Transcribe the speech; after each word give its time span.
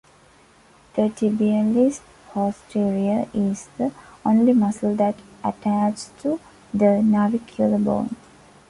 The 0.95 1.09
tibialis 1.09 1.99
posterior 2.29 3.27
is 3.35 3.67
the 3.77 3.91
only 4.25 4.51
muscle 4.51 4.95
that 4.95 5.13
attaches 5.43 6.09
to 6.23 6.39
the 6.73 7.03
navicular 7.03 7.77
bone. 7.77 8.15